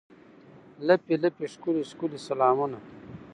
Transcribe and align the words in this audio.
لپې، 0.87 1.15
لپې 1.23 1.45
ښکلي، 1.53 1.83
ښکلي 1.91 2.19
سلامونه 2.27 2.77